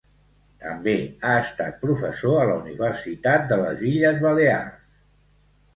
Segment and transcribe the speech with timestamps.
[0.61, 0.95] També
[1.25, 4.87] ha estat professor a la Universitat de les Illes Balears.